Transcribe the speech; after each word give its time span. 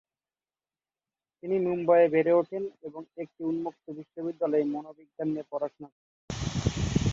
তিনি 1.43 1.55
মুম্বাইয়ে 1.65 2.11
বেড়ে 2.13 2.33
উঠেন 2.33 2.63
এবং 2.87 3.01
একটি 3.17 3.41
উন্মুক্ত 3.43 3.85
বিশ্ববিদ্যালয়ে 3.97 4.65
মনোবিজ্ঞান 4.73 5.27
নিয়ে 5.31 5.49
পড়াশোনা 5.51 5.87
করছেন। 5.89 6.21